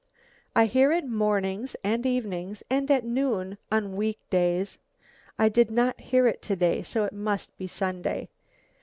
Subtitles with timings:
[0.55, 4.79] I hear it mornings and evenings and at noon, on week days.
[5.37, 8.29] I did not hear it to day, so it must be Sunday.